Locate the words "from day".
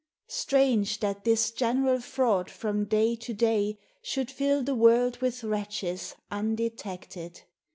2.49-3.15